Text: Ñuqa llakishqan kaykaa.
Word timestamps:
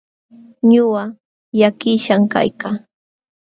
Ñuqa 0.71 1.03
llakishqan 1.59 2.21
kaykaa. 2.31 2.75